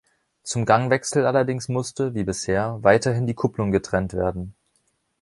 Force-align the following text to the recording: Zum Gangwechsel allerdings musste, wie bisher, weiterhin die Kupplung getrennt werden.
Zum 0.41 0.65
Gangwechsel 0.65 1.27
allerdings 1.27 1.67
musste, 1.69 2.15
wie 2.15 2.23
bisher, 2.23 2.79
weiterhin 2.81 3.27
die 3.27 3.35
Kupplung 3.35 3.71
getrennt 3.71 4.13
werden. 4.15 4.55